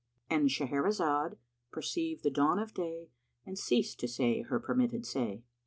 [0.31, 1.35] —And Shahrazad
[1.69, 3.11] perceived the dawn of day
[3.45, 5.43] and ceased to say her permitted say.